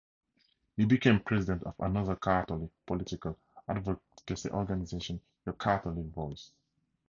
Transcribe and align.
He 0.77 0.85
became 0.85 1.19
president 1.19 1.61
of 1.63 1.75
another 1.77 2.15
Catholic 2.15 2.71
political 2.87 3.37
advocacy 3.67 4.49
organization, 4.49 5.21
Your 5.45 5.53
Catholic 5.53 6.07
Voice. 6.07 6.49